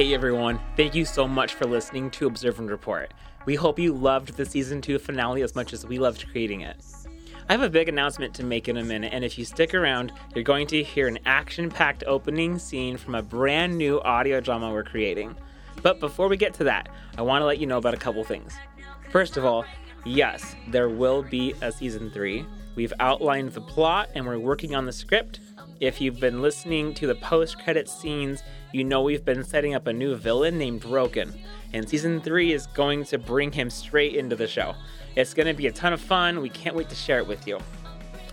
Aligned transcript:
Hey 0.00 0.14
everyone, 0.14 0.58
thank 0.78 0.94
you 0.94 1.04
so 1.04 1.28
much 1.28 1.52
for 1.52 1.66
listening 1.66 2.10
to 2.12 2.26
Observe 2.26 2.58
and 2.58 2.70
Report. 2.70 3.12
We 3.44 3.54
hope 3.54 3.78
you 3.78 3.92
loved 3.92 4.34
the 4.34 4.46
season 4.46 4.80
2 4.80 4.98
finale 4.98 5.42
as 5.42 5.54
much 5.54 5.74
as 5.74 5.84
we 5.84 5.98
loved 5.98 6.26
creating 6.32 6.62
it. 6.62 6.82
I 7.50 7.52
have 7.52 7.60
a 7.60 7.68
big 7.68 7.86
announcement 7.86 8.32
to 8.36 8.42
make 8.42 8.66
in 8.66 8.78
a 8.78 8.82
minute, 8.82 9.12
and 9.12 9.26
if 9.26 9.38
you 9.38 9.44
stick 9.44 9.74
around, 9.74 10.12
you're 10.34 10.42
going 10.42 10.66
to 10.68 10.82
hear 10.82 11.06
an 11.06 11.18
action 11.26 11.68
packed 11.68 12.02
opening 12.06 12.58
scene 12.58 12.96
from 12.96 13.14
a 13.14 13.20
brand 13.20 13.76
new 13.76 14.00
audio 14.00 14.40
drama 14.40 14.72
we're 14.72 14.84
creating. 14.84 15.36
But 15.82 16.00
before 16.00 16.28
we 16.28 16.38
get 16.38 16.54
to 16.54 16.64
that, 16.64 16.88
I 17.18 17.20
want 17.20 17.42
to 17.42 17.46
let 17.46 17.58
you 17.58 17.66
know 17.66 17.76
about 17.76 17.92
a 17.92 17.98
couple 17.98 18.24
things. 18.24 18.54
First 19.10 19.36
of 19.36 19.44
all, 19.44 19.66
yes, 20.06 20.56
there 20.68 20.88
will 20.88 21.22
be 21.22 21.52
a 21.60 21.70
season 21.70 22.10
3. 22.10 22.46
We've 22.74 22.94
outlined 23.00 23.52
the 23.52 23.60
plot 23.60 24.08
and 24.14 24.24
we're 24.24 24.38
working 24.38 24.74
on 24.74 24.86
the 24.86 24.92
script. 24.94 25.40
If 25.80 25.98
you've 25.98 26.20
been 26.20 26.42
listening 26.42 26.92
to 26.96 27.06
the 27.06 27.14
post 27.14 27.58
credit 27.58 27.88
scenes, 27.88 28.42
you 28.70 28.84
know 28.84 29.00
we've 29.00 29.24
been 29.24 29.42
setting 29.42 29.74
up 29.74 29.86
a 29.86 29.92
new 29.94 30.14
villain 30.14 30.58
named 30.58 30.82
Broken, 30.82 31.32
and 31.72 31.88
season 31.88 32.20
3 32.20 32.52
is 32.52 32.66
going 32.66 33.04
to 33.04 33.16
bring 33.16 33.50
him 33.50 33.70
straight 33.70 34.14
into 34.14 34.36
the 34.36 34.46
show. 34.46 34.74
It's 35.16 35.32
going 35.32 35.46
to 35.46 35.54
be 35.54 35.68
a 35.68 35.72
ton 35.72 35.94
of 35.94 36.00
fun. 36.02 36.42
We 36.42 36.50
can't 36.50 36.76
wait 36.76 36.90
to 36.90 36.94
share 36.94 37.18
it 37.18 37.26
with 37.26 37.46
you. 37.46 37.58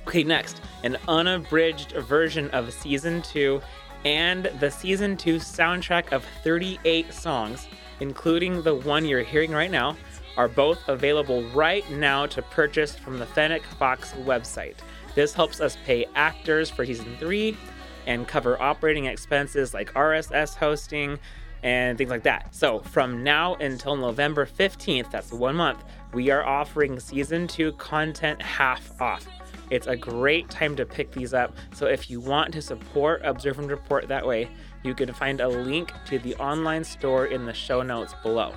Okay, 0.06 0.26
next, 0.26 0.60
an 0.84 0.98
unabridged 1.08 1.94
version 1.94 2.50
of 2.50 2.74
season 2.74 3.22
2 3.22 3.62
and 4.04 4.52
the 4.60 4.70
season 4.70 5.16
2 5.16 5.38
soundtrack 5.38 6.12
of 6.12 6.26
38 6.44 7.14
songs, 7.14 7.66
including 8.02 8.62
the 8.62 8.76
one 8.76 9.06
you're 9.06 9.24
hearing 9.24 9.52
right 9.52 9.72
now, 9.72 9.96
are 10.36 10.50
both 10.50 10.86
available 10.90 11.44
right 11.52 11.90
now 11.92 12.26
to 12.26 12.42
purchase 12.42 12.94
from 12.94 13.20
the 13.20 13.26
Fennec 13.26 13.64
Fox 13.80 14.12
website. 14.26 14.76
This 15.18 15.34
helps 15.34 15.62
us 15.62 15.80
pay 15.84 16.06
actors 16.14 16.70
for 16.70 16.86
season 16.86 17.18
3 17.20 17.58
and 18.06 18.28
cover 18.28 18.62
operating 18.62 19.06
expenses 19.06 19.74
like 19.74 19.92
RSS 19.96 20.54
hosting 20.54 21.18
and 21.64 21.98
things 21.98 22.12
like 22.12 22.22
that. 22.22 22.54
So, 22.54 22.82
from 22.82 23.24
now 23.24 23.56
until 23.56 23.96
November 23.96 24.46
15th, 24.46 25.10
that's 25.10 25.32
one 25.32 25.56
month, 25.56 25.84
we 26.14 26.30
are 26.30 26.46
offering 26.46 27.00
season 27.00 27.48
2 27.48 27.72
content 27.72 28.40
half 28.44 28.92
off. 29.02 29.26
It's 29.72 29.88
a 29.88 29.96
great 29.96 30.52
time 30.52 30.76
to 30.76 30.86
pick 30.86 31.12
these 31.12 31.34
up. 31.34 31.56
So, 31.74 31.88
if 31.88 32.12
you 32.12 32.20
want 32.20 32.54
to 32.54 32.62
support 32.62 33.24
Observe 33.24 33.58
and 33.58 33.72
Report 33.72 34.08
that 34.10 34.24
way, 34.24 34.48
you 34.84 34.94
can 34.94 35.12
find 35.14 35.42
a 35.42 35.48
link 35.48 35.94
to 36.06 36.20
the 36.20 36.36
online 36.36 36.84
store 36.84 37.26
in 37.26 37.48
the 37.48 37.54
show 37.56 37.82
notes 37.82 38.14
below. 38.22 38.54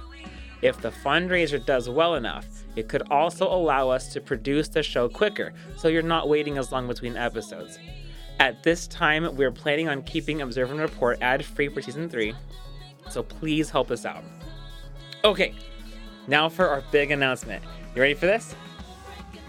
If 0.62 0.80
the 0.82 0.90
fundraiser 0.90 1.64
does 1.64 1.88
well 1.88 2.16
enough, 2.16 2.46
it 2.76 2.88
could 2.88 3.02
also 3.10 3.46
allow 3.46 3.88
us 3.88 4.12
to 4.12 4.20
produce 4.20 4.68
the 4.68 4.82
show 4.82 5.08
quicker, 5.08 5.54
so 5.76 5.88
you're 5.88 6.02
not 6.02 6.28
waiting 6.28 6.58
as 6.58 6.70
long 6.70 6.86
between 6.86 7.16
episodes. 7.16 7.78
At 8.38 8.62
this 8.62 8.86
time, 8.86 9.36
we're 9.36 9.50
planning 9.50 9.88
on 9.88 10.02
keeping 10.02 10.42
Observe 10.42 10.70
and 10.70 10.80
Report 10.80 11.18
ad 11.22 11.44
free 11.44 11.68
for 11.68 11.80
season 11.80 12.08
3, 12.08 12.34
so 13.08 13.22
please 13.22 13.70
help 13.70 13.90
us 13.90 14.04
out. 14.04 14.22
Okay, 15.24 15.54
now 16.26 16.48
for 16.48 16.68
our 16.68 16.82
big 16.92 17.10
announcement. 17.10 17.62
You 17.94 18.02
ready 18.02 18.14
for 18.14 18.26
this? 18.26 18.54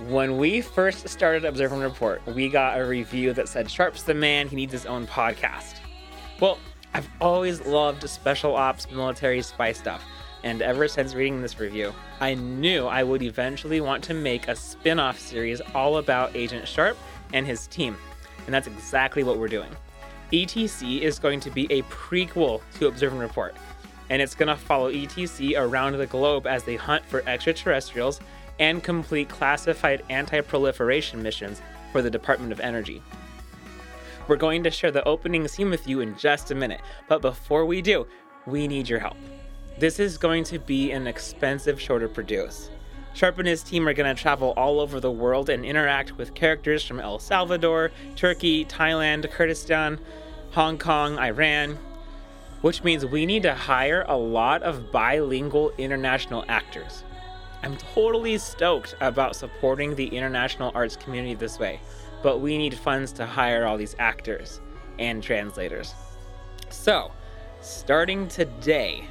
When 0.07 0.37
we 0.37 0.61
first 0.61 1.07
started 1.07 1.45
Observe 1.45 1.73
and 1.73 1.81
Report, 1.81 2.25
we 2.25 2.49
got 2.49 2.79
a 2.79 2.85
review 2.85 3.33
that 3.33 3.47
said 3.47 3.69
Sharp's 3.69 4.03
the 4.03 4.13
man, 4.13 4.47
he 4.47 4.55
needs 4.55 4.71
his 4.71 4.85
own 4.85 5.05
podcast. 5.07 5.75
Well, 6.39 6.57
I've 6.93 7.07
always 7.21 7.65
loved 7.65 8.09
special 8.09 8.55
ops, 8.55 8.89
military 8.89 9.41
spy 9.41 9.73
stuff, 9.73 10.03
and 10.43 10.61
ever 10.61 10.87
since 10.87 11.13
reading 11.13 11.41
this 11.41 11.59
review, 11.59 11.93
I 12.19 12.33
knew 12.33 12.87
I 12.87 13.03
would 13.03 13.21
eventually 13.21 13.81
want 13.81 14.03
to 14.05 14.13
make 14.13 14.47
a 14.47 14.55
spin 14.55 14.99
off 14.99 15.19
series 15.19 15.61
all 15.75 15.97
about 15.97 16.35
Agent 16.35 16.67
Sharp 16.67 16.97
and 17.33 17.45
his 17.45 17.67
team, 17.67 17.95
and 18.45 18.53
that's 18.53 18.67
exactly 18.67 19.23
what 19.23 19.37
we're 19.37 19.47
doing. 19.47 19.69
ETC 20.31 21.01
is 21.01 21.19
going 21.19 21.39
to 21.41 21.51
be 21.51 21.67
a 21.71 21.81
prequel 21.83 22.61
to 22.79 22.87
Observe 22.87 23.11
and 23.11 23.21
Report, 23.21 23.55
and 24.09 24.21
it's 24.21 24.35
going 24.35 24.47
to 24.47 24.55
follow 24.55 24.91
ETC 24.91 25.57
around 25.57 25.97
the 25.97 26.07
globe 26.07 26.47
as 26.47 26.63
they 26.63 26.75
hunt 26.75 27.05
for 27.05 27.21
extraterrestrials 27.27 28.19
and 28.59 28.83
complete 28.83 29.29
classified 29.29 30.03
anti 30.09 30.41
proliferation 30.41 31.21
missions 31.21 31.61
for 31.91 32.01
the 32.01 32.09
Department 32.09 32.51
of 32.51 32.59
Energy. 32.59 33.01
We're 34.27 34.37
going 34.37 34.63
to 34.63 34.71
share 34.71 34.91
the 34.91 35.03
opening 35.03 35.47
scene 35.47 35.69
with 35.69 35.87
you 35.87 35.99
in 35.99 36.17
just 36.17 36.51
a 36.51 36.55
minute, 36.55 36.81
but 37.07 37.21
before 37.21 37.65
we 37.65 37.81
do, 37.81 38.07
we 38.45 38.67
need 38.67 38.87
your 38.87 38.99
help. 38.99 39.17
This 39.77 39.99
is 39.99 40.17
going 40.17 40.43
to 40.45 40.59
be 40.59 40.91
an 40.91 41.07
expensive 41.07 41.81
show 41.81 41.97
to 41.97 42.07
produce. 42.07 42.69
Sharp 43.13 43.39
and 43.39 43.47
his 43.47 43.63
team 43.63 43.87
are 43.87 43.93
going 43.93 44.13
to 44.13 44.21
travel 44.21 44.53
all 44.55 44.79
over 44.79 44.99
the 44.99 45.11
world 45.11 45.49
and 45.49 45.65
interact 45.65 46.17
with 46.17 46.33
characters 46.33 46.85
from 46.85 46.99
El 46.99 47.19
Salvador, 47.19 47.91
Turkey, 48.15 48.63
Thailand, 48.65 49.29
Kurdistan, 49.31 49.99
Hong 50.51 50.77
Kong, 50.77 51.17
Iran, 51.17 51.77
which 52.61 52.83
means 52.83 53.05
we 53.05 53.25
need 53.25 53.43
to 53.43 53.55
hire 53.55 54.05
a 54.07 54.15
lot 54.15 54.61
of 54.63 54.91
bilingual 54.91 55.71
international 55.77 56.45
actors. 56.47 57.03
I'm 57.63 57.77
totally 57.77 58.37
stoked 58.37 58.95
about 59.01 59.35
supporting 59.35 59.95
the 59.95 60.07
international 60.07 60.71
arts 60.73 60.95
community 60.95 61.33
this 61.33 61.59
way, 61.59 61.79
but 62.23 62.39
we 62.39 62.57
need 62.57 62.75
funds 62.75 63.11
to 63.13 63.25
hire 63.25 63.65
all 63.65 63.77
these 63.77 63.95
actors 63.99 64.61
and 64.99 65.21
translators. 65.21 65.93
So, 66.69 67.11
starting 67.61 68.27
today, 68.27 69.05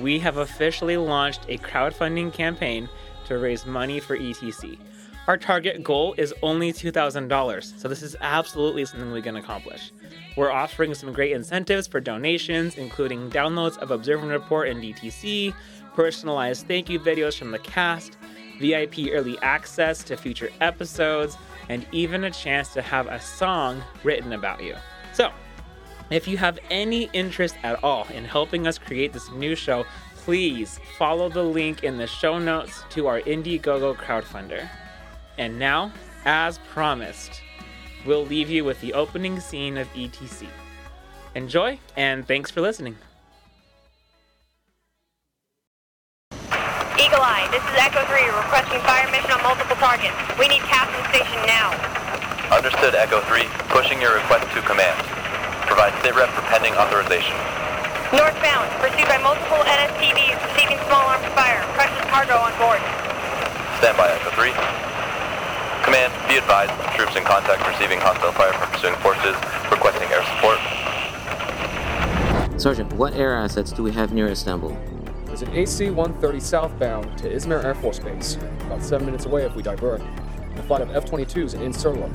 we 0.00 0.18
have 0.18 0.38
officially 0.38 0.96
launched 0.96 1.46
a 1.48 1.58
crowdfunding 1.58 2.32
campaign 2.32 2.88
to 3.26 3.38
raise 3.38 3.66
money 3.66 4.00
for 4.00 4.16
ETC. 4.16 4.78
Our 5.26 5.36
target 5.36 5.84
goal 5.84 6.14
is 6.16 6.34
only 6.42 6.72
$2,000, 6.72 7.78
so 7.78 7.86
this 7.86 8.02
is 8.02 8.16
absolutely 8.20 8.84
something 8.84 9.12
we 9.12 9.22
can 9.22 9.36
accomplish. 9.36 9.92
We're 10.36 10.50
offering 10.50 10.94
some 10.94 11.12
great 11.12 11.32
incentives 11.32 11.86
for 11.86 12.00
donations, 12.00 12.76
including 12.76 13.30
downloads 13.30 13.78
of 13.78 13.90
Observe 13.90 14.22
and 14.22 14.30
Report 14.32 14.68
and 14.68 14.82
ETC, 14.82 15.54
personalized 15.94 16.66
thank 16.66 16.88
you 16.88 16.98
videos 16.98 17.38
from 17.38 17.50
the 17.50 17.58
cast, 17.58 18.16
VIP 18.58 19.10
early 19.12 19.38
access 19.42 20.02
to 20.04 20.16
future 20.16 20.50
episodes, 20.60 21.36
and 21.68 21.86
even 21.92 22.24
a 22.24 22.30
chance 22.30 22.72
to 22.72 22.82
have 22.82 23.06
a 23.06 23.20
song 23.20 23.82
written 24.02 24.32
about 24.32 24.62
you. 24.62 24.74
So, 25.12 25.30
if 26.10 26.26
you 26.26 26.36
have 26.36 26.58
any 26.70 27.08
interest 27.12 27.56
at 27.62 27.82
all 27.84 28.06
in 28.12 28.24
helping 28.24 28.66
us 28.66 28.78
create 28.78 29.12
this 29.12 29.30
new 29.30 29.54
show, 29.54 29.86
please 30.16 30.80
follow 30.98 31.28
the 31.28 31.42
link 31.42 31.84
in 31.84 31.96
the 31.96 32.06
show 32.06 32.38
notes 32.38 32.82
to 32.90 33.06
our 33.06 33.20
Indiegogo 33.20 33.94
crowdfunder. 33.94 34.68
And 35.38 35.58
now, 35.58 35.92
as 36.24 36.58
promised, 36.72 37.40
we'll 38.04 38.26
leave 38.26 38.50
you 38.50 38.64
with 38.64 38.80
the 38.80 38.92
opening 38.92 39.40
scene 39.40 39.78
of 39.78 39.88
ETC. 39.94 40.46
Enjoy, 41.34 41.78
and 41.96 42.26
thanks 42.26 42.50
for 42.50 42.60
listening. 42.60 42.96
Eagle 47.00 47.22
Eye, 47.22 47.48
this 47.50 47.62
is 47.62 47.78
Echo 47.78 48.04
3 48.04 48.26
requesting 48.36 48.80
fire 48.80 49.10
mission 49.10 49.30
on 49.30 49.42
multiple 49.42 49.76
targets. 49.76 50.16
We 50.38 50.48
need 50.48 50.60
Captain 50.62 51.02
Station 51.08 51.40
now. 51.46 51.70
Understood, 52.54 52.94
Echo 52.94 53.20
3. 53.20 53.44
Pushing 53.68 54.00
your 54.00 54.16
request 54.16 54.52
to 54.54 54.60
command. 54.62 55.19
Provide 55.70 55.94
sitrep 56.02 56.26
for 56.34 56.42
pending 56.50 56.74
authorization. 56.74 57.38
Northbound, 58.10 58.66
pursued 58.82 59.06
by 59.06 59.22
multiple 59.22 59.62
NSTVs 59.62 60.34
receiving 60.50 60.76
small 60.90 61.06
arms 61.06 61.22
fire. 61.30 61.62
Precious 61.78 62.02
cargo 62.10 62.34
on 62.34 62.50
board. 62.58 62.82
Stand 63.78 63.94
by, 63.94 64.10
Echo 64.10 64.34
3. 64.34 64.50
Command, 65.86 66.10
be 66.28 66.36
advised, 66.36 66.74
troops 66.98 67.14
in 67.14 67.22
contact 67.22 67.62
receiving 67.66 68.00
hostile 68.00 68.32
fire 68.32 68.52
from 68.52 68.68
pursuing 68.74 68.94
forces, 68.96 69.36
requesting 69.70 70.10
air 70.10 70.26
support. 70.34 70.58
Sergeant, 72.60 72.92
what 72.94 73.14
air 73.14 73.36
assets 73.36 73.70
do 73.70 73.84
we 73.84 73.92
have 73.92 74.12
near 74.12 74.26
Istanbul? 74.26 74.76
There's 75.26 75.42
an 75.42 75.54
AC-130 75.54 76.42
southbound 76.42 77.16
to 77.18 77.32
Izmir 77.32 77.62
Air 77.64 77.76
Force 77.76 78.00
Base, 78.00 78.34
about 78.66 78.82
seven 78.82 79.06
minutes 79.06 79.24
away 79.24 79.44
if 79.44 79.54
we 79.54 79.62
divert. 79.62 80.02
A 80.56 80.62
flight 80.64 80.82
of 80.82 80.90
F-22s 80.90 81.54
in 81.54 81.70
Sirlo. 81.72 82.10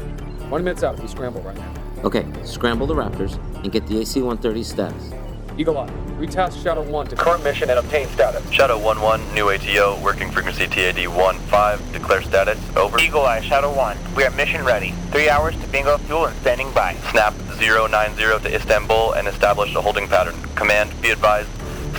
20 0.49 0.63
minutes 0.63 0.83
out 0.83 0.95
if 0.95 1.01
we 1.01 1.07
scramble 1.07 1.41
right 1.41 1.55
now. 1.55 1.84
Okay, 2.05 2.23
scramble 2.43 2.85
the 2.85 2.93
Raptors 2.93 3.39
and 3.63 3.71
get 3.71 3.87
the 3.87 3.99
AC-130 3.99 4.63
status. 4.63 5.11
Eagle 5.57 5.79
Eye, 5.79 5.89
retask 6.19 6.61
Shadow 6.61 6.83
1 6.83 7.07
to 7.07 7.15
Current 7.15 7.43
mission 7.43 7.67
and 7.71 7.79
obtain 7.79 8.07
status. 8.09 8.47
Shadow 8.51 8.77
1-1, 8.77 9.33
new 9.33 9.49
ATO, 9.49 9.99
working 10.03 10.29
frequency 10.29 10.67
TAD 10.67 10.97
1-5, 10.97 11.93
declare 11.93 12.21
status, 12.21 12.59
over. 12.77 12.99
Eagle 12.99 13.25
Eye, 13.25 13.41
Shadow 13.41 13.73
1. 13.73 13.97
We 14.15 14.23
are 14.23 14.29
mission 14.31 14.63
ready. 14.63 14.91
Three 15.09 15.29
hours 15.29 15.59
to 15.59 15.67
bingo 15.69 15.97
fuel 15.97 16.25
and 16.25 16.37
standing 16.41 16.71
by. 16.73 16.93
Snap 17.09 17.33
090 17.59 18.15
to 18.15 18.55
Istanbul 18.55 19.13
and 19.13 19.27
establish 19.27 19.73
a 19.73 19.81
holding 19.81 20.07
pattern. 20.07 20.35
Command, 20.53 20.91
be 21.01 21.09
advised, 21.09 21.49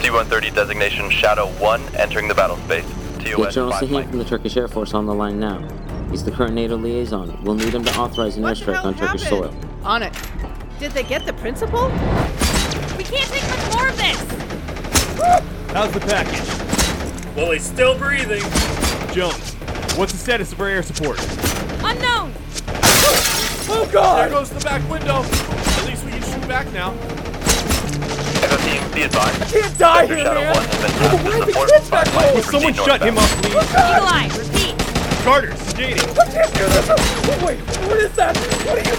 C-130 0.03 0.55
designation 0.55 1.11
Shadow 1.11 1.49
1 1.55 1.97
entering 1.97 2.29
the 2.29 2.35
battle 2.35 2.59
space. 2.59 2.87
Get 3.19 3.33
TOS 3.33 3.55
General 3.55 3.73
5 3.73 3.83
Sahim 3.83 4.09
from 4.09 4.19
the 4.19 4.25
Turkish 4.25 4.57
Air 4.57 4.69
Force 4.69 4.95
on 4.95 5.07
the 5.07 5.15
line 5.15 5.41
now. 5.41 5.67
He's 6.13 6.23
the 6.23 6.31
current 6.31 6.55
NATO 6.55 6.77
liaison. 6.77 7.43
We'll 7.43 7.57
need 7.57 7.75
him 7.75 7.83
to 7.83 7.99
authorize 7.99 8.37
an 8.37 8.45
What 8.45 8.57
airstrike 8.57 8.75
hell 8.75 8.87
on 8.87 8.95
Turkish 8.95 9.29
soil. 9.29 9.53
On 9.83 10.03
it. 10.03 10.13
Did 10.79 10.93
they 10.93 11.03
get 11.03 11.25
the 11.25 11.33
principal? 11.33 11.89
We 12.97 13.05
can't 13.05 13.31
take 13.31 13.49
much 13.49 13.75
more 13.75 13.89
of 13.89 13.97
this! 13.97 14.21
How's 15.73 15.93
the 15.93 16.01
package? 16.01 17.37
Well, 17.37 17.53
he's 17.53 17.65
still 17.65 17.97
breathing. 17.97 18.43
Jones, 19.13 19.55
what's 19.97 20.13
the 20.13 20.19
status 20.19 20.53
of 20.53 20.61
our 20.61 20.69
air 20.69 20.83
support? 20.83 21.19
Unknown! 21.83 22.33
Oh 23.69 23.89
god! 23.93 24.31
There 24.31 24.39
goes 24.39 24.51
the 24.51 24.61
back 24.61 24.89
window. 24.91 25.23
At 25.23 25.87
least 25.87 26.05
we 26.05 26.13
can 26.13 26.23
shoot 26.23 26.49
back 26.49 26.73
now. 26.73 26.93
Echo 28.43 28.57
team, 28.59 28.83
be 28.93 29.03
advised. 29.03 29.43
I 29.43 29.47
can't 29.47 29.79
die 29.79 30.07
Sector 30.07 30.15
here, 30.15 30.25
Shadow 30.25 30.41
man. 30.41 30.55
1 30.55 30.65
has 30.65 30.81
been 30.81 30.91
tasked 30.93 31.27
are 31.27 31.47
the 31.47 31.53
kids 31.73 31.91
back 31.91 32.07
home? 32.09 32.35
Will 32.35 32.43
proceed 32.43 32.51
someone 32.51 32.75
shut 32.75 33.03
him 33.03 33.15
northbound. 33.15 33.17
up, 33.17 33.31
please? 33.43 33.71
Eagle 33.71 34.07
Eye, 34.07 34.29
repeat. 34.39 34.75
Carter, 35.25 35.57
skating. 35.57 36.09
Wait, 37.45 37.59
what 37.59 37.99
is 37.99 38.13
that? 38.13 38.37
What 38.37 38.79
are 38.79 38.91
you? 38.91 38.96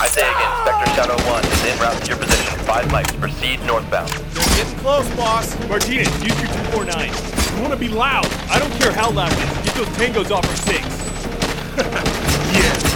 I 0.00 0.06
say 0.06 0.22
again, 0.22 0.52
Sector 0.64 0.90
Shadow 0.94 1.16
1 1.30 1.44
is 1.44 1.64
en 1.64 1.78
route 1.80 2.00
to 2.02 2.08
your 2.08 2.18
position. 2.18 2.58
Five 2.60 2.86
mics. 2.86 3.18
Proceed 3.20 3.60
northbound. 3.66 4.08
They're 4.10 4.64
getting 4.64 4.78
close, 4.78 5.08
boss. 5.16 5.58
Martinez, 5.68 6.08
use 6.22 6.38
your 6.40 6.50
249. 6.72 7.56
You 7.56 7.62
want 7.62 7.74
to 7.74 7.78
be 7.78 7.88
loud. 7.88 8.26
I 8.50 8.58
don't 8.58 8.72
care 8.80 8.92
how 8.92 9.10
loud 9.10 9.32
it 9.32 9.38
is. 9.38 9.64
Get 9.64 9.74
those 9.74 9.88
tangos 9.98 10.30
off 10.30 10.48
our 10.48 10.56
six. 10.56 10.84
Yeah. 12.48 12.88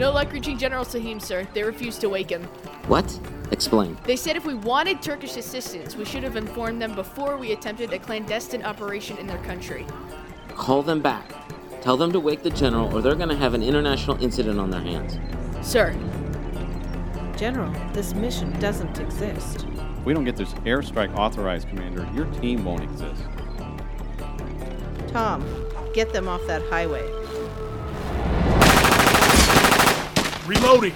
No 0.00 0.10
luck 0.10 0.32
reaching 0.32 0.56
General 0.56 0.84
Sahim, 0.84 1.20
sir. 1.20 1.46
They 1.52 1.62
refused 1.62 2.00
to 2.00 2.08
wake 2.08 2.30
him. 2.30 2.44
What? 2.88 3.20
Explain. 3.52 3.98
They 4.04 4.16
said 4.16 4.34
if 4.34 4.46
we 4.46 4.54
wanted 4.54 5.02
Turkish 5.02 5.36
assistance, 5.36 5.94
we 5.94 6.06
should 6.06 6.22
have 6.22 6.36
informed 6.36 6.80
them 6.80 6.94
before 6.94 7.36
we 7.36 7.52
attempted 7.52 7.92
a 7.92 7.98
clandestine 7.98 8.62
operation 8.62 9.18
in 9.18 9.26
their 9.26 9.42
country. 9.44 9.84
Call 10.60 10.82
them 10.82 11.00
back. 11.00 11.32
Tell 11.80 11.96
them 11.96 12.12
to 12.12 12.20
wake 12.20 12.42
the 12.42 12.50
general, 12.50 12.94
or 12.94 13.00
they're 13.00 13.14
gonna 13.14 13.34
have 13.34 13.54
an 13.54 13.62
international 13.62 14.22
incident 14.22 14.60
on 14.60 14.68
their 14.68 14.82
hands. 14.82 15.18
Sir, 15.66 15.96
General, 17.34 17.72
this 17.94 18.12
mission 18.12 18.52
doesn't 18.60 18.98
exist. 18.98 19.64
If 19.64 20.04
we 20.04 20.12
don't 20.12 20.24
get 20.24 20.36
this 20.36 20.52
airstrike 20.66 21.16
authorized, 21.16 21.66
Commander, 21.70 22.06
your 22.14 22.26
team 22.42 22.62
won't 22.62 22.82
exist. 22.82 23.22
Tom, 25.08 25.42
get 25.94 26.12
them 26.12 26.28
off 26.28 26.46
that 26.46 26.60
highway. 26.68 27.08
Reloading. 30.46 30.94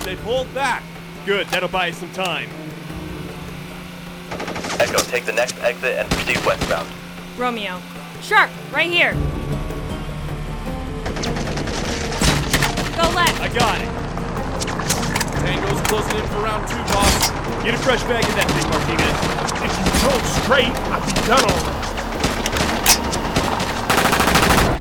They 0.00 0.16
pulled 0.16 0.52
back. 0.52 0.82
Good, 1.24 1.46
that'll 1.50 1.68
buy 1.68 1.90
us 1.90 1.98
some 1.98 2.10
time. 2.10 2.48
Echo, 4.80 4.98
take 5.04 5.24
the 5.24 5.32
next 5.32 5.56
exit 5.62 5.98
and 5.98 6.10
proceed 6.10 6.44
westbound. 6.44 6.88
Romeo. 7.38 7.80
Sharp, 8.22 8.50
right 8.72 8.90
here. 8.90 9.12
Go 12.96 13.02
left. 13.14 13.40
I 13.40 13.48
got 13.54 13.80
it. 13.80 13.88
Tango's 15.44 15.80
closing 15.88 16.16
in 16.18 16.26
for 16.28 16.42
round 16.42 16.66
two, 16.68 16.76
boss. 16.92 17.30
Get 17.62 17.74
a 17.74 17.78
fresh 17.78 18.02
mag 18.04 18.24
in 18.24 18.30
that 18.36 18.50
thing, 18.50 18.68
Martinez. 18.70 19.16
If 19.62 19.72
you 19.78 19.84
told 20.08 20.22
straight, 20.42 20.74
I'd 20.90 21.04
be 21.06 21.12
done 21.26 21.44
already. 21.44 21.76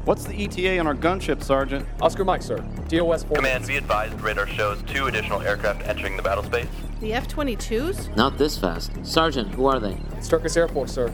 What's 0.06 0.24
the 0.26 0.36
ETA 0.46 0.80
on 0.80 0.88
our 0.88 0.94
gunship, 0.96 1.42
Sergeant? 1.44 1.88
Oscar 2.02 2.24
Mike, 2.24 2.44
sir. 2.44 2.58
DOS 2.90 3.24
4. 3.24 3.38
Command, 3.38 3.66
be 3.66 3.76
advised, 3.78 4.20
radar 4.22 4.46
shows 4.48 4.82
two 4.84 5.08
additional 5.08 5.42
aircraft 5.42 5.82
entering 5.88 6.16
the 6.16 6.22
battle 6.24 6.44
space. 6.44 6.68
The 7.02 7.14
F 7.14 7.28
22s? 7.28 8.16
Not 8.16 8.38
this 8.38 8.56
fast. 8.58 8.92
Sergeant, 9.04 9.50
who 9.56 9.66
are 9.66 9.80
they? 9.80 9.98
It's 10.18 10.28
Turkish 10.28 10.56
Air 10.58 10.68
Force, 10.68 10.94
sir. 10.94 11.12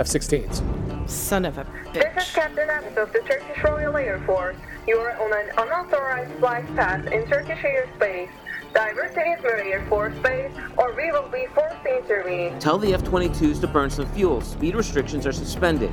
F 0.00 0.06
16s. 0.06 0.62
Son 1.10 1.44
of 1.44 1.58
a 1.58 1.66
This 1.92 2.06
is. 2.16 2.32
Captain 2.32 2.70
Abbott 2.70 2.96
of 2.96 3.12
the 3.12 3.18
Turkish 3.18 3.62
Royal 3.62 3.94
Air 3.98 4.18
Force. 4.20 4.56
You 4.88 4.96
are 4.96 5.12
on 5.20 5.30
an 5.30 5.50
unauthorized 5.58 6.32
flight 6.38 6.64
path 6.74 7.06
in 7.08 7.26
Turkish 7.26 7.58
airspace. 7.58 8.30
Divert 8.72 9.12
to 9.12 9.20
Izmir 9.20 9.62
Air 9.66 9.84
Force 9.90 10.14
Base, 10.22 10.52
or 10.78 10.94
we 10.94 11.12
will 11.12 11.28
be 11.28 11.44
forced 11.54 11.82
to 11.82 11.98
intervene. 11.98 12.58
Tell 12.60 12.78
the 12.78 12.94
F 12.94 13.02
22s 13.02 13.60
to 13.60 13.66
burn 13.66 13.90
some 13.90 14.06
fuel. 14.14 14.40
Speed 14.40 14.74
restrictions 14.74 15.26
are 15.26 15.32
suspended. 15.32 15.90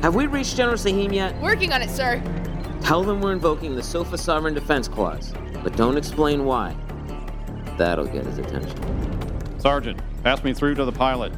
Have 0.00 0.14
we 0.14 0.26
reached 0.26 0.56
General 0.56 0.78
Sahim 0.78 1.12
yet? 1.12 1.38
working 1.42 1.74
on 1.74 1.82
it, 1.82 1.90
sir. 1.90 2.22
Tell 2.80 3.02
them 3.02 3.20
we're 3.20 3.34
invoking 3.34 3.76
the 3.76 3.82
SOFA 3.82 4.16
Sovereign 4.16 4.54
Defense 4.54 4.88
Clause, 4.88 5.34
but 5.62 5.76
don't 5.76 5.98
explain 5.98 6.46
why. 6.46 6.74
That'll 7.76 8.06
get 8.06 8.24
his 8.24 8.38
attention. 8.38 9.60
Sergeant, 9.60 10.00
pass 10.24 10.42
me 10.42 10.54
through 10.54 10.76
to 10.76 10.86
the 10.86 10.92
pilot. 10.92 11.34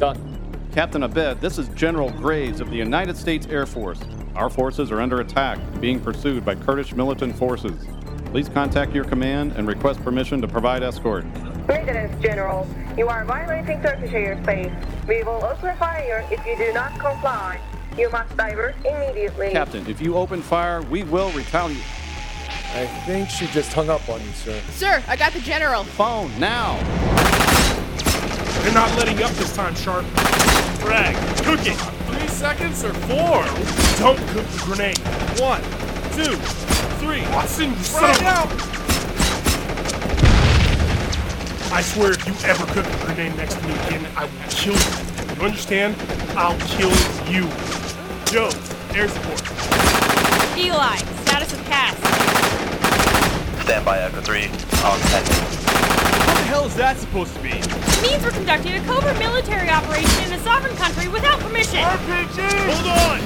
Done. 0.00 0.35
Captain 0.76 1.04
Abed, 1.04 1.40
this 1.40 1.56
is 1.56 1.68
General 1.68 2.10
Graves 2.10 2.60
of 2.60 2.68
the 2.68 2.76
United 2.76 3.16
States 3.16 3.46
Air 3.46 3.64
Force. 3.64 3.98
Our 4.34 4.50
forces 4.50 4.92
are 4.92 5.00
under 5.00 5.22
attack, 5.22 5.58
being 5.80 5.98
pursued 5.98 6.44
by 6.44 6.54
Kurdish 6.54 6.92
militant 6.92 7.34
forces. 7.34 7.86
Please 8.26 8.50
contact 8.50 8.92
your 8.92 9.04
command 9.04 9.52
and 9.52 9.66
request 9.66 10.04
permission 10.04 10.42
to 10.42 10.46
provide 10.46 10.82
escort. 10.82 11.24
Maintenance 11.66 12.20
General, 12.20 12.68
you 12.94 13.08
are 13.08 13.24
violating 13.24 13.80
Turkish 13.80 14.10
airspace. 14.10 15.08
We 15.08 15.22
will 15.22 15.42
open 15.46 15.74
fire 15.78 16.28
if 16.30 16.44
you 16.44 16.58
do 16.58 16.70
not 16.74 16.92
comply. 17.00 17.58
You 17.96 18.10
must 18.10 18.36
divert 18.36 18.76
immediately. 18.84 19.52
Captain, 19.52 19.86
if 19.86 20.02
you 20.02 20.14
open 20.14 20.42
fire, 20.42 20.82
we 20.82 21.04
will 21.04 21.30
retaliate. 21.30 21.80
I 22.74 22.86
think 23.06 23.30
she 23.30 23.46
just 23.46 23.72
hung 23.72 23.88
up 23.88 24.06
on 24.10 24.20
you, 24.20 24.32
sir. 24.32 24.60
Sir, 24.72 25.02
I 25.08 25.16
got 25.16 25.32
the 25.32 25.40
General. 25.40 25.84
Phone 25.84 26.38
now! 26.38 26.78
They're 28.62 28.74
not 28.74 28.90
letting 28.98 29.22
up 29.22 29.30
this 29.32 29.54
time, 29.54 29.74
Sharp. 29.74 30.04
Frag, 30.80 31.14
cook 31.44 31.60
it. 31.66 31.76
Three 32.08 32.28
seconds 32.28 32.84
or 32.84 32.92
four? 32.94 33.44
Don't 33.98 34.18
cook 34.28 34.46
the 34.46 34.62
grenade. 34.64 34.98
One, 35.40 35.62
two, 36.14 36.36
three. 37.00 37.22
Watson, 37.34 37.70
you 37.70 37.76
son 37.84 38.10
of 38.10 38.62
a- 38.72 38.76
I 41.74 41.82
swear 41.82 42.12
if 42.12 42.26
you 42.26 42.34
ever 42.48 42.64
cook 42.66 42.86
a 42.86 43.04
grenade 43.04 43.36
next 43.36 43.54
to 43.56 43.66
me 43.66 43.72
again, 43.86 44.06
I 44.16 44.24
will 44.24 44.32
kill 44.50 44.74
you. 44.74 45.36
You 45.36 45.42
understand? 45.42 45.94
I'll 46.36 46.56
kill 46.60 46.90
you. 47.30 47.48
Joe, 48.26 48.50
air 48.94 49.08
support. 49.08 49.42
Eli, 50.56 50.96
status 51.24 51.52
of 51.52 51.64
CAS. 51.66 51.94
Stand 53.64 53.84
by 53.84 53.98
Echo 53.98 54.20
3 54.20 54.46
on 54.84 54.98
10. 55.00 55.75
What 56.36 56.42
the 56.42 56.48
hell 56.48 56.66
is 56.66 56.76
that 56.76 56.98
supposed 56.98 57.34
to 57.34 57.40
be? 57.40 57.48
It 57.48 58.02
Means 58.02 58.22
we're 58.22 58.30
conducting 58.30 58.74
a 58.74 58.80
covert 58.84 59.18
military 59.18 59.70
operation 59.70 60.24
in 60.24 60.32
a 60.34 60.38
sovereign 60.40 60.76
country 60.76 61.08
without 61.08 61.40
permission. 61.40 61.80
Hold 61.80 62.86
on! 62.86 63.20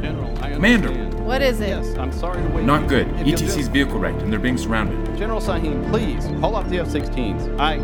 General, 0.00 0.36
Commander. 0.54 1.22
What 1.22 1.42
is 1.42 1.60
it? 1.60 1.68
Yes, 1.68 1.88
I'm 1.88 1.95
sorry 2.16 2.42
to 2.42 2.48
wait. 2.48 2.64
Not 2.64 2.88
good. 2.88 3.06
ETC's 3.08 3.68
vehicle 3.68 3.98
wrecked 3.98 4.22
and 4.22 4.32
they're 4.32 4.40
being 4.40 4.58
surrounded. 4.58 5.16
General 5.16 5.40
Sahim, 5.40 5.88
please, 5.90 6.26
call 6.40 6.56
up 6.56 6.68
the 6.68 6.78
F-16s. 6.78 7.58
I... 7.60 7.74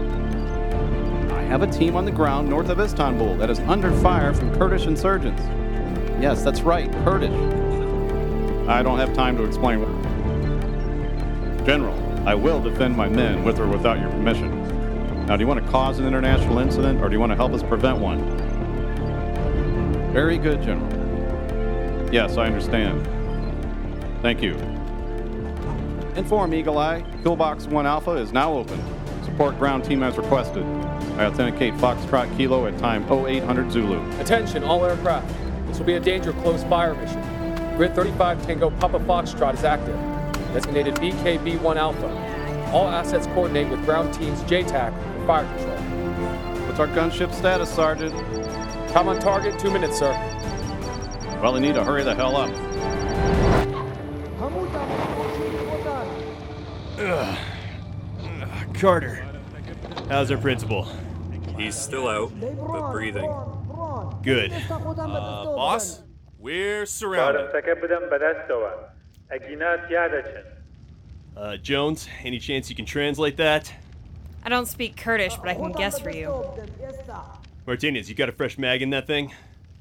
I 1.37 1.43
have 1.43 1.63
a 1.63 1.67
team 1.67 1.97
on 1.97 2.05
the 2.07 2.11
ground 2.11 2.49
north 2.49 2.71
of 2.71 2.81
Istanbul 2.81 3.37
that 3.37 3.51
is 3.51 3.61
under 3.61 3.93
fire 4.01 4.33
from 4.33 4.55
Kurdish 4.57 4.87
insurgents. 4.87 5.43
Yes, 6.21 6.43
that's 6.43 6.63
right, 6.63 6.91
Kurdish. 7.05 7.31
I 8.69 8.83
don't 8.83 8.99
have 8.99 9.13
time 9.13 9.37
to 9.37 9.45
explain. 9.45 9.81
General, 11.67 11.99
I 12.27 12.35
will 12.35 12.63
defend 12.63 12.97
my 12.97 13.09
men 13.09 13.45
with 13.45 13.59
or 13.59 13.67
without 13.67 14.01
your 14.01 14.09
permission. 14.11 14.63
Now, 15.27 15.37
do 15.37 15.43
you 15.43 15.47
want 15.47 15.65
to 15.65 15.71
cause 15.71 15.99
an 15.99 16.07
international 16.07 16.59
incident 16.59 17.03
or 17.03 17.09
do 17.09 17.15
you 17.15 17.21
want 17.21 17.33
to 17.33 17.37
help 17.37 17.53
us 17.53 17.63
prevent 17.63 17.99
one? 17.99 18.21
Very 20.13 20.39
good, 20.39 20.63
General. 20.63 20.91
Yes, 22.13 22.37
I 22.37 22.47
understand. 22.47 23.07
Thank 24.23 24.41
you. 24.41 24.55
Inform 26.15 26.55
Eagle 26.55 26.79
Eye. 26.79 27.05
Killbox 27.25 27.67
1 27.67 27.87
Alpha 27.87 28.13
is 28.13 28.33
now 28.33 28.53
open. 28.53 28.81
Support 29.25 29.59
ground 29.59 29.85
team 29.85 30.05
as 30.05 30.17
requested. 30.17 30.65
I 31.17 31.27
authenticate 31.27 31.75
Foxtrot 31.75 32.35
Kilo 32.37 32.67
at 32.67 32.79
time 32.79 33.03
0800 33.11 33.73
Zulu. 33.73 34.01
Attention, 34.21 34.63
all 34.63 34.85
aircraft. 34.85 35.29
This 35.67 35.79
will 35.79 35.87
be 35.87 35.95
a 35.95 36.01
danger 36.01 36.33
close 36.35 36.63
fire 36.65 36.95
mission. 36.95 37.21
Grid 37.77 37.97
35 37.97 38.47
Tango 38.47 38.71
Papa 38.71 39.01
Foxtrot 39.01 39.55
is 39.55 39.65
active. 39.65 39.97
Designated 40.55 40.95
BKB-1 40.97 41.77
Alpha. 41.77 42.71
All 42.73 42.89
assets 42.89 43.27
coordinate 43.29 43.71
with 43.71 43.85
ground 43.85 44.15
teams 44.15 44.41
JTAC 44.43 44.93
for 45.19 45.27
fire 45.27 45.47
control. 45.57 45.77
What's 46.67 46.79
our 46.79 46.89
gunship 46.89 47.35
status, 47.35 47.71
Sergeant? 47.75 48.15
Time 48.91 49.09
on 49.09 49.19
target, 49.19 49.59
two 49.59 49.71
minutes, 49.71 49.99
sir. 49.99 50.13
Well, 51.43 51.55
they 51.55 51.61
need 51.61 51.75
to 51.75 51.83
hurry 51.83 52.05
the 52.05 52.15
hell 52.15 52.37
up. 52.37 52.51
Ugh. 56.99 57.39
Carter, 58.75 59.25
how's 60.09 60.33
our 60.33 60.37
principal? 60.37 60.89
He's 61.57 61.77
still 61.77 62.09
out, 62.09 62.33
but 62.41 62.91
breathing. 62.91 63.33
Good. 64.25 64.53
Uh, 64.53 65.45
boss, 65.45 66.03
we're 66.41 66.87
surrounded. 66.87 67.53
Uh, 71.37 71.57
Jones, 71.59 72.09
any 72.25 72.41
chance 72.41 72.69
you 72.69 72.75
can 72.75 72.85
translate 72.85 73.37
that? 73.37 73.73
I 74.43 74.49
don't 74.49 74.67
speak 74.67 74.97
Kurdish, 74.97 75.37
but 75.37 75.51
I 75.51 75.55
can 75.55 75.71
guess 75.71 76.01
for 76.01 76.11
you. 76.11 76.45
Martinez, 77.65 78.09
you 78.09 78.17
got 78.17 78.29
a 78.29 78.33
fresh 78.33 78.59
mag 78.59 78.83
in 78.83 78.91
that 78.91 79.07
thing? 79.07 79.33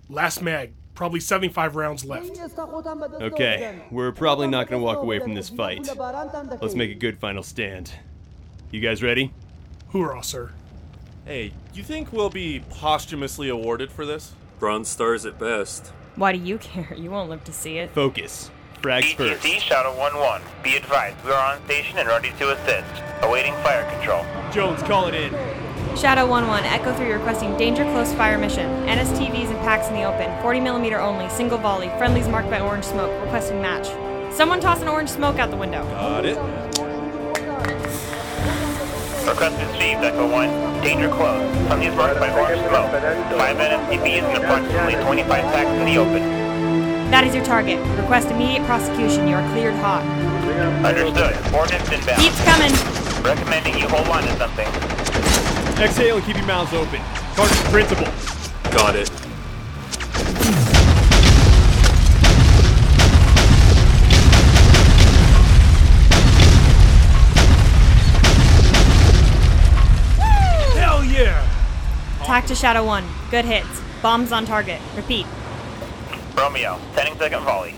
Last 0.07 0.43
mag, 0.43 0.73
Probably 0.93 1.19
75 1.19 1.75
rounds 1.75 2.05
left. 2.05 2.39
Okay, 3.21 3.81
we're 3.89 4.11
probably 4.11 4.47
not 4.47 4.67
gonna 4.67 4.83
walk 4.83 4.97
away 4.97 5.19
from 5.19 5.33
this 5.33 5.49
fight. 5.49 5.87
Let's 6.61 6.75
make 6.75 6.91
a 6.91 6.95
good 6.95 7.17
final 7.19 7.43
stand. 7.43 7.93
You 8.71 8.81
guys 8.81 9.01
ready? 9.01 9.33
Hoorah, 9.91 10.23
sir. 10.23 10.51
Hey, 11.25 11.53
you 11.73 11.83
think 11.83 12.11
we'll 12.11 12.29
be 12.29 12.63
posthumously 12.69 13.49
awarded 13.49 13.91
for 13.91 14.05
this? 14.05 14.33
Bronze 14.59 14.89
stars 14.89 15.25
at 15.25 15.39
best. 15.39 15.91
Why 16.15 16.33
do 16.33 16.39
you 16.39 16.57
care? 16.57 16.93
You 16.95 17.09
won't 17.11 17.29
live 17.29 17.43
to 17.45 17.53
see 17.53 17.77
it. 17.77 17.91
Focus. 17.91 18.51
Frags 18.81 19.15
first. 19.15 19.43
BTC 19.43 19.59
Shadow 19.59 19.93
1-1. 19.95 20.41
Be 20.63 20.75
advised, 20.75 21.23
we 21.23 21.31
are 21.31 21.53
on 21.53 21.63
station 21.65 21.97
and 21.99 22.07
ready 22.07 22.31
to 22.39 22.51
assist. 22.51 23.03
Awaiting 23.21 23.53
fire 23.63 23.89
control. 23.91 24.25
Jones, 24.51 24.81
call 24.83 25.07
it 25.07 25.13
in. 25.13 25.33
Shadow 25.97 26.25
1-1, 26.27 26.63
Echo 26.63 26.95
3 26.95 27.11
requesting 27.11 27.55
danger 27.57 27.83
close 27.83 28.13
fire 28.13 28.37
mission. 28.37 28.65
NSTVs 28.87 29.49
and 29.49 29.59
PAX 29.59 29.87
in 29.87 29.93
the 29.93 30.03
open. 30.03 30.27
40mm 30.41 30.97
only, 30.97 31.29
single 31.29 31.57
volley. 31.57 31.89
Friendlies 31.97 32.27
marked 32.27 32.49
by 32.49 32.59
orange 32.59 32.85
smoke. 32.85 33.11
Requesting 33.21 33.61
match. 33.61 33.87
Someone 34.33 34.59
toss 34.59 34.81
an 34.81 34.87
orange 34.87 35.09
smoke 35.09 35.37
out 35.37 35.51
the 35.51 35.57
window. 35.57 35.83
Got 35.83 36.25
it. 36.25 36.37
Request 39.27 39.55
received, 39.59 40.01
Echo 40.01 40.27
1. 40.31 40.81
Danger 40.81 41.09
close. 41.09 41.67
Friendlies 41.67 41.93
marked 41.93 42.19
by 42.19 42.31
orange 42.39 42.61
smoke. 42.67 42.89
5 42.89 43.57
NSTVs 43.57 44.23
and 44.23 44.43
approximately 44.43 44.95
25 45.03 45.27
PAX 45.27 45.69
in 45.69 45.85
the 45.85 45.97
open. 45.97 46.21
That 47.11 47.25
is 47.25 47.35
your 47.35 47.43
target. 47.45 47.77
Request 47.99 48.29
immediate 48.29 48.65
prosecution. 48.65 49.27
You 49.27 49.35
are 49.35 49.51
cleared 49.51 49.75
hot. 49.75 50.01
Understood. 50.85 51.35
Ordnance 51.53 51.91
inbound. 51.91 52.21
Keeps 52.21 52.41
coming. 52.43 52.71
Recommending 53.21 53.77
you 53.77 53.87
hold 53.87 54.07
on 54.07 54.23
to 54.23 54.37
something. 54.37 55.00
Exhale 55.79 56.17
and 56.17 56.25
keep 56.25 56.37
your 56.37 56.45
mouths 56.45 56.73
open. 56.73 57.01
Target 57.35 57.57
principal. 57.71 58.05
Got 58.71 58.95
it. 58.95 59.09
Hell 70.75 71.03
yeah! 71.03 71.47
Attack 72.21 72.45
to 72.47 72.55
Shadow 72.55 72.85
1. 72.85 73.03
Good 73.31 73.45
hits. 73.45 73.81
Bombs 74.01 74.31
on 74.31 74.45
target. 74.45 74.79
Repeat. 74.95 75.25
Romeo, 76.35 76.79
sending 76.95 77.17
second 77.17 77.43
volley. 77.43 77.75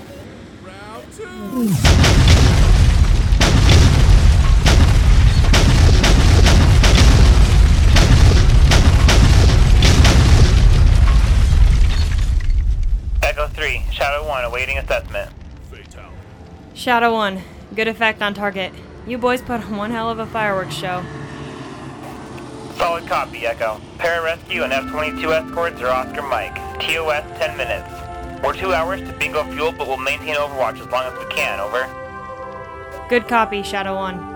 Echo 1.56 2.23
3, 13.82 13.92
Shadow 13.92 14.28
1 14.28 14.44
awaiting 14.44 14.78
assessment. 14.78 15.32
Shadow 16.74 17.14
1. 17.14 17.42
Good 17.76 17.88
effect 17.88 18.22
on 18.22 18.34
target. 18.34 18.72
You 19.08 19.18
boys 19.18 19.42
put 19.42 19.62
on 19.62 19.78
one 19.78 19.92
hell 19.92 20.10
of 20.10 20.20
a 20.20 20.26
fireworks 20.26 20.76
show. 20.76 21.04
Solid 22.76 23.08
copy, 23.08 23.46
Echo. 23.46 23.80
Pararescue 23.98 24.64
and 24.64 24.74
F-22 24.74 25.32
escorts 25.32 25.82
are 25.82 25.88
Oscar 25.88 26.24
Mike. 26.24 26.56
TOS 26.80 27.24
10 27.40 27.58
minutes. 27.58 27.90
We're 28.44 28.54
two 28.54 28.74
hours 28.74 29.02
to 29.02 29.14
bingo 29.14 29.44
fuel, 29.54 29.72
but 29.72 29.88
we'll 29.88 29.98
maintain 29.98 30.36
overwatch 30.36 30.80
as 30.80 30.88
long 30.92 31.06
as 31.06 31.18
we 31.18 31.26
can, 31.34 31.60
over. 31.60 31.88
Good 33.10 33.28
copy, 33.28 33.64
Shadow 33.64 33.96
1. 33.96 34.33